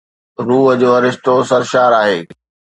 روح 0.47 0.67
جو 0.81 0.89
هر 0.95 1.01
رشتو 1.05 1.33
سرشار 1.49 1.91
آهي 2.01 2.19